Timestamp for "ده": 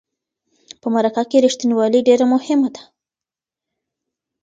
2.75-2.83